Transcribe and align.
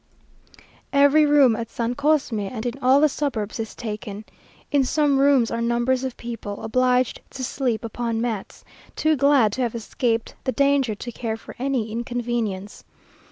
Every 0.91 1.27
room 1.27 1.55
at 1.55 1.69
San 1.69 1.93
Cosme 1.93 2.39
and 2.47 2.65
in 2.65 2.73
all 2.81 2.99
the 2.99 3.07
suburbs 3.07 3.59
is 3.59 3.75
taken. 3.75 4.25
In 4.71 4.83
some 4.83 5.19
rooms 5.19 5.51
are 5.51 5.61
numbers 5.61 6.03
of 6.03 6.17
people, 6.17 6.63
obliged 6.63 7.21
to 7.29 7.43
sleep 7.43 7.85
upon 7.85 8.19
mats, 8.19 8.63
too 8.95 9.15
glad 9.15 9.51
to 9.53 9.61
have 9.61 9.75
escaped 9.75 10.33
the 10.43 10.53
danger 10.53 10.95
to 10.95 11.11
care 11.11 11.37
for 11.37 11.55
any 11.59 11.91
inconvenience. 11.91 12.83